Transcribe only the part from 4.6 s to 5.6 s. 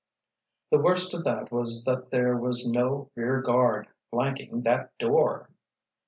that door!